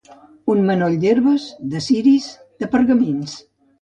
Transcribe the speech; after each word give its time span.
Un 0.53 0.61
manoll 0.69 0.95
d'herbes, 1.03 1.45
de 1.75 1.81
ciris, 1.89 2.31
de 2.65 2.71
pergamins. 2.73 3.37